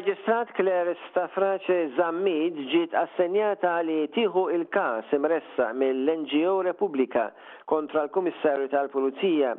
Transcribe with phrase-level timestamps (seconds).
[0.00, 7.26] Il-Maġistrat Kleris Stafrace Zammid ġiet assenjata li tieħu il-kas imressa mill-NGO Repubblika
[7.68, 9.50] kontra l-Kummissarju tal-Pulizija.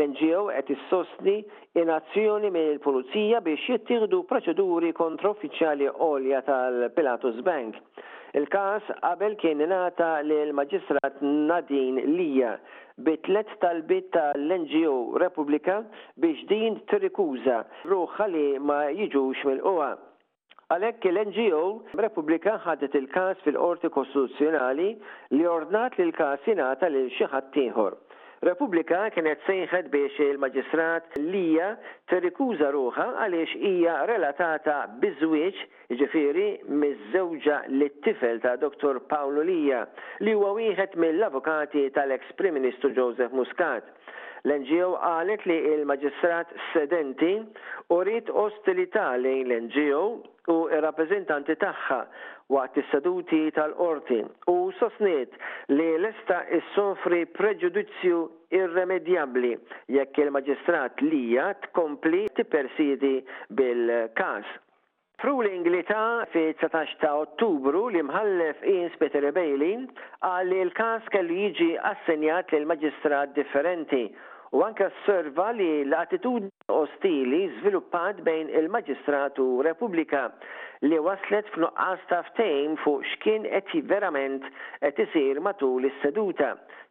[0.00, 1.34] L-NGO qed issostni
[1.82, 7.76] inazzjoni mill-Pulizija biex jittieħdu proċeduri kontra uffiċjali għolja tal-Pilatus Bank.
[8.38, 12.52] Il-kas qabel kien ingħata l maġistrat Nadin Lija
[13.08, 15.76] bitlet talbit tal-NGO Repubblika
[16.24, 17.58] biex din tirrikuża
[17.90, 19.90] ruħa li ma jiġux mill-qoa.
[20.72, 21.60] Għalhekk l-NGO
[22.06, 24.88] Repubblika ħadet il-każ fil-Qorti Konstituzzjonali
[25.36, 27.66] li ordnat li l-każ jingħata lil xi ħadd
[28.42, 31.68] Repubblika kienet sejħed biex il-maġistrat lija
[32.10, 34.74] terikuża ruħa għaliex hija relatata
[35.04, 35.60] biżwieġ
[36.00, 36.46] ġifiri
[36.80, 38.98] miż-żewġa lit tifel ta' Dr.
[39.12, 39.84] Paolo Lija
[40.26, 43.86] li huwa wieħed mill-avukati tal-ex Prim Ministru Joseph Muscat.
[44.42, 47.34] L-NGO qalet li il-maġistrat sedenti
[47.94, 50.06] u rrit ostilità lejn l-NGO
[50.50, 51.98] u rappresentanti tagħha
[52.54, 54.16] waqt is-seduti tal-qorti
[54.52, 55.36] u sostniet
[55.70, 58.16] li lesta issofri preġudizzju
[58.58, 59.52] irremedjabbli
[59.96, 63.14] jekk il-maġistrat lija tkompli tippersidi
[63.48, 64.50] bil-każ.
[65.22, 69.78] Fruling li ta' fi 19 ta' ottubru li mħallef Ins Peter Bailey
[70.26, 74.08] għalli li l-kas kellu jiġi assenjat l maġistrat differenti
[74.58, 76.50] u anka serva li l-attitudni
[76.80, 80.22] ostili żviluppat bejn il maġistratu Repubblika
[80.88, 84.44] li waslet f'nuqqas ta' ftejn fuq x'kien qed verament
[84.82, 86.50] qed isir matul is-seduta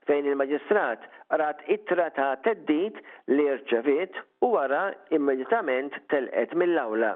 [0.09, 1.01] fejn il-Maġistrat
[1.41, 2.97] rat ittra ta' teddit
[3.35, 4.81] li rċevit u wara
[5.17, 7.13] immedjatament telqet mill-awla.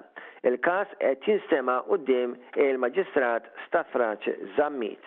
[0.50, 2.38] Il-każ qed jinstema' quddiem
[2.68, 5.02] il-Maġistrat Stafraċ Zammit.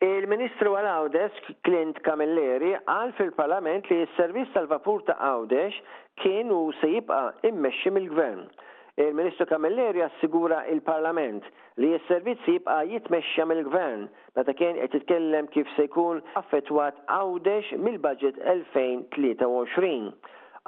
[0.00, 5.76] Il-Ministru għal Għawdex, Clint Camilleri, għal fil-Parlament li s-servizz tal-vapur ta' Għawdex
[6.22, 8.46] kien u se jibqa' immexxi mill-Gvern.
[9.00, 11.44] Il-Ministru Camilleri assigura il-Parlament
[11.84, 14.06] li s-servizz jibqa' jitmexxa mill-Gvern
[14.40, 19.92] meta kien qed jitkellem kif se jkun affettwat Għawdex mill-budget 2023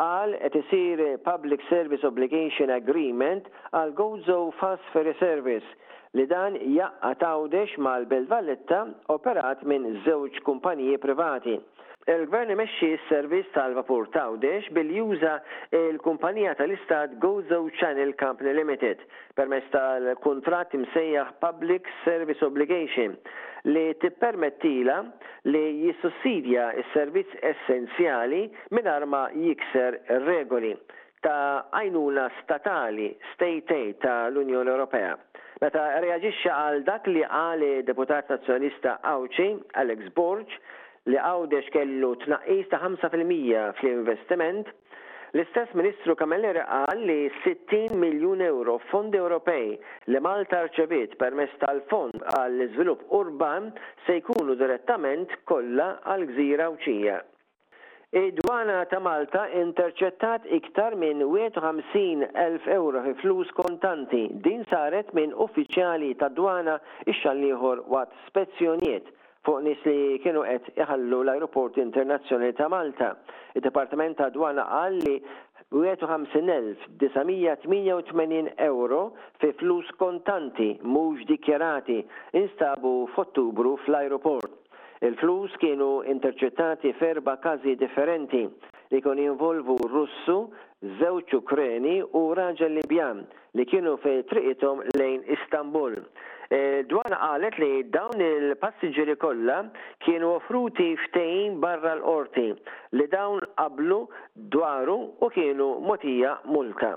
[0.02, 3.48] għal qed isir Public Service Obligation Agreement
[3.80, 5.80] għal Gozo Fast Ferry Service
[6.18, 8.80] li dan jaqqa tawdex mal-Belvalletta
[9.14, 11.54] operat minn żewġ kumpaniji privati.
[12.12, 15.36] Il-gvern imexxi s-servizz tal-vapur tawdex bil-juża
[15.78, 19.06] il-kumpanija tal-istat Gozo Channel Company Limited
[19.38, 23.14] permezz tal-kontrat imsejjaħ Public Service Obligation
[23.72, 24.98] li tippermettila
[25.48, 28.42] li jissussidja s-servizz essenzjali
[28.74, 30.74] minn ma jikser regoli
[31.24, 35.16] ta' għajnuna statali, state aid ta' l-Unjoni Ewropea.
[35.62, 39.44] Meta reagisċa għal dak li għali deputat nazjonista Awċi,
[39.78, 40.50] Alex Borg
[41.06, 44.68] li għawdex kellu tnaqis ta' 5% fl-investiment,
[45.38, 49.74] l-istess ministru Kamelleri għal li 60 miljon euro fondi Ewropej
[50.10, 53.70] li Malta rċevit permess tal-fond għall izvilup urban
[54.08, 57.20] se jkunu direttament kollha għal-gżira uċija.
[58.12, 64.26] Id-dwana ta' Malta interċettat iktar minn 51.000 euro fi flus kontanti.
[64.44, 66.74] Din saret minn uffiċjali ta' dwana
[67.08, 69.06] ix-xalliħor waqt spezzjonijiet
[69.48, 73.08] fuq nis li kienu qed iħallu l-Aeroport Internazzjonali ta' Malta.
[73.56, 75.16] il departament ta' Dwana qal li
[75.72, 79.00] 51.988 euro
[79.40, 84.61] fi flus kontanti mhux dikjarati instabu f'Ottubru fl-aeroport.
[85.02, 88.42] Il-flus kienu interċettati ferba każi differenti
[88.92, 90.36] li kon jinvolvu Russu,
[91.00, 93.24] żewġ Ukreni u raġel Libjan
[93.58, 95.98] li kienu fej triqithom lejn Istanbul.
[96.54, 99.58] E, Dwana qalet li dawn il passiġeri kollha
[100.06, 102.46] kienu offruti ftehim barra l-qorti
[102.98, 104.02] li dawn qablu
[104.54, 106.94] dwaru u kienu motija multa.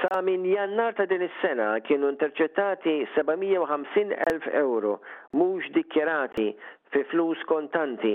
[0.00, 4.96] Sa minn jannar ta' din is-sena kienu interċettati 750.000 euro
[5.36, 6.52] mhux dikjerati
[6.92, 8.12] fi flus kontanti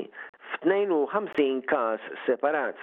[0.58, 2.76] f-52 kas separat.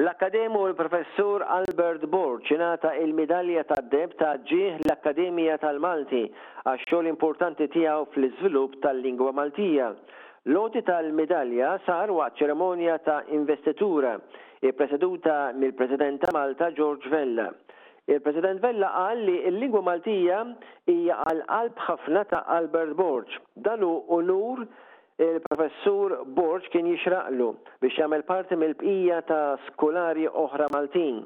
[0.00, 8.08] L-Akademu l-Professur Albert Bor ċinata il-medalja ta' deb ta' ġieħ l-Akademija tal-Malti għax-xogħol importanti tiegħu
[8.16, 9.90] fl-iżvilupp tal-lingwa Maltija.
[10.54, 14.16] Loti tal-medalja sar waqt ċeremonja ta' investitura
[14.64, 17.50] i preseduta mill-President ta' Malta George Vella.
[18.06, 20.42] Il-President Vella qal li l-lingwa Maltija
[20.92, 23.30] hija għal qalb ħafna ta' Albert Borg.
[23.64, 24.60] Dalu unur
[25.16, 27.48] il-professur Borg kien jixraqlu
[27.80, 29.40] biex jagħmel parti mill-bqija ta'
[29.70, 31.22] skolari oħra Maltin.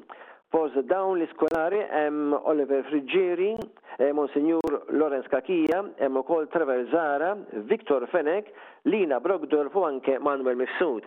[0.55, 3.51] Fos dawn l-iskolari hemm Oliver Friggeri,
[4.01, 7.35] eh, Monsignor Lorenz Kakija, hemm ukoll Trevor Zara,
[7.69, 8.47] Viktor Fenek,
[8.89, 11.05] Lina Brogdorf u anke Manuel Mifsud.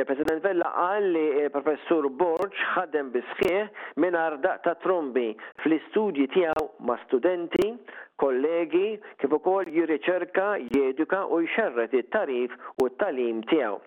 [0.00, 5.30] Il-President Vella qal li il-Professur Borġ ħadem bisħieħ minn ardaq ta' trombi
[5.66, 7.68] fl-istudji tiegħu ma' studenti,
[8.16, 13.78] kollegi, kif ukoll jirriċerka, jeduka u jxerret it-tarif u t-talim tiegħu.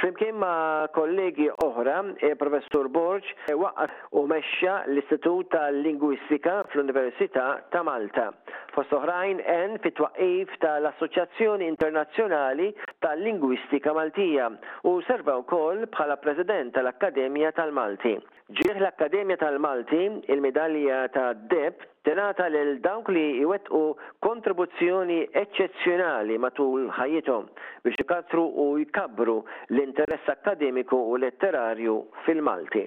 [0.00, 7.80] Flimkien ma' kollegi oħra, e, professur Borġ e, waqqaf u mexxa l-Istitut tal-Lingwistika fl-Università ta'
[7.86, 8.28] Malta.
[8.74, 12.68] Fost oħrajn en fit twaqif tal-Assoċjazzjoni Internazzjonali
[13.06, 14.50] tal-Lingwistika Maltija
[14.84, 18.18] u serva wkoll bħala President tal-Akkademja tal-Malti.
[18.52, 20.02] Ġieħ l-Akkademja tal-Malti
[20.34, 21.74] il-medalja ta' ta' deb
[22.06, 23.80] tenata lil dawk li jwettqu
[24.26, 27.48] kontribuzzjoni eccezzjonali matul ħajjithom
[27.86, 29.34] biex ikatru u jkabru
[29.74, 31.96] l-interess akademiku u letterarju
[32.26, 32.84] fil-Malti.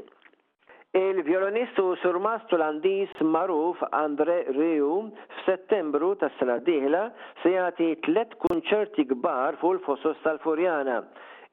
[0.89, 1.91] Il-violonistu
[2.57, 4.93] l-andis maruf Andre Riu
[5.43, 7.03] f'Settembru tas sena diħla
[7.43, 10.99] se jagħti tliet kunċerti kbar fuq l fosos tal-Furjana.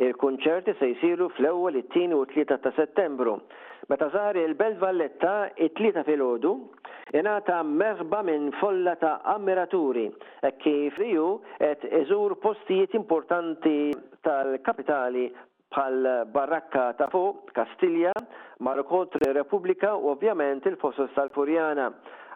[0.05, 3.43] Il-kunċerti se jsiru fl-ewwel it tini u t-tlieta ta' Settembru.
[3.89, 6.51] Meta żar il-Belt Valletta it-tlieta filgħodu
[7.21, 10.09] ingħata merba minn folla ta' ammiraturi
[10.43, 11.27] e kif riju
[11.61, 13.77] qed iżur postijiet importanti
[14.27, 15.29] tal-kapitali
[15.71, 16.01] bħal
[16.35, 18.17] Barrakka ta' fuq, Kastilja,
[18.67, 21.93] Marokotri Repubblika u ovvjament il-Fosos tal-Furjana.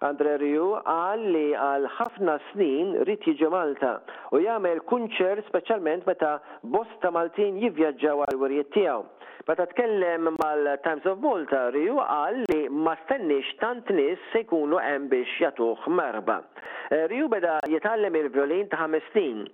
[0.07, 3.91] Andre Riu għal li għal ħafna snin rrit jiġi Malta
[4.33, 6.31] u jagħmel kunċer speċjalment meta
[6.73, 9.03] bosta Maltin jivvjaġġaw għal wirjiet tiegħu.
[9.51, 14.81] Meta tkellem mal Times of Malta Riu għal li ma stennix tant nies se jkunu
[14.81, 16.39] hemm biex jagħtuh merba.
[16.91, 19.45] Eh, Riu beda jitgħallem il-violin ta' ħames snin.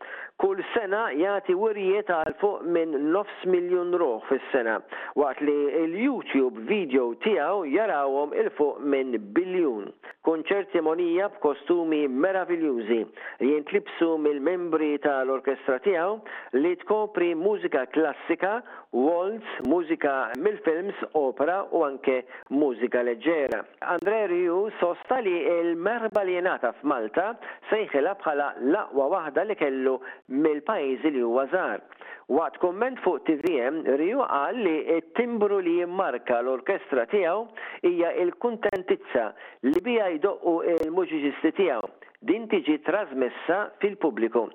[0.43, 4.79] Kull sena jagħti wirjiet għal fuq minn nofs miljun ruħ fis-sena
[5.19, 9.91] waqt li il-YouTube video tiegħu jarawhom il fuq minn biljun
[10.27, 12.99] kunċert simonija b'kostumi meraviljużi
[13.45, 16.17] li jintlibsu mill-membri tal-orkestra tiegħu
[16.63, 18.57] li tkopri mużika klassika,
[18.93, 22.19] waltz, mużika mill-films, opera u anke
[22.57, 23.61] mużika leġġera.
[23.95, 27.33] Andre Riu sosta li l-merba li jenata f'Malta
[27.71, 29.95] sejħilha bħala laqwa waħda li kellu
[30.35, 31.87] mill-pajjiżi li huwa żgħar.
[32.35, 37.45] Waqt komment fuq TVM, Riu qal li t-timbru li jimmarka l-orkestra tiegħu
[37.87, 39.33] hija il-kuntentizza
[39.71, 41.91] li bija jdoqqu il-muġiġisti tiegħu
[42.27, 44.47] din tiġi trasmessa fil-pubbliku.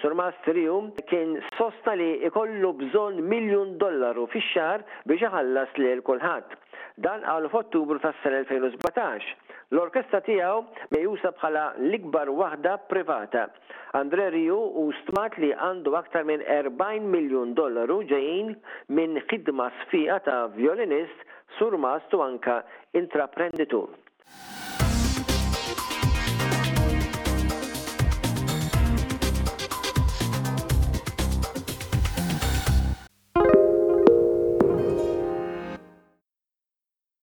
[0.00, 6.54] Sur Mastrium kien sosta li ikollu bżon miljon dollaru fi xar biex ħallas li l-kulħat.
[7.02, 9.34] Dan għal f'Ottubru tas-sena 2017.
[9.74, 13.46] L-orkestra tiegħu jusab bħala l-ikbar waħda privata.
[13.98, 18.54] Andre Riu u stmat li għandu aktar minn 40 miljon dollaru ġejjin
[18.96, 21.26] minn ħidma sfiqa ta' violinist
[21.58, 22.62] Sur Mastu anka
[22.94, 23.98] intraprenditur.